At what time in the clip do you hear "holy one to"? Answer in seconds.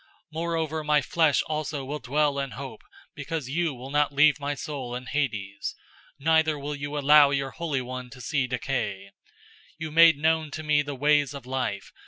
7.51-8.19